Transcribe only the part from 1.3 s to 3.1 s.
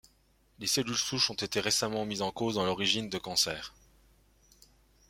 été récemment mises en cause dans l'origine